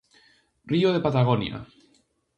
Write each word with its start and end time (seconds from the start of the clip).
Río 0.71 0.89
de 0.93 1.03
Patagonia. 1.05 1.55